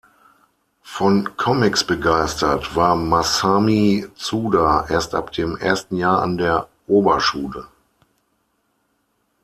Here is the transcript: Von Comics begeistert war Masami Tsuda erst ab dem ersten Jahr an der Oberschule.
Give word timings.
Von 0.81 1.37
Comics 1.37 1.83
begeistert 1.83 2.75
war 2.75 2.95
Masami 2.95 4.07
Tsuda 4.15 4.87
erst 4.89 5.13
ab 5.13 5.31
dem 5.31 5.55
ersten 5.57 5.95
Jahr 5.95 6.23
an 6.23 6.39
der 6.39 6.67
Oberschule. 6.87 7.67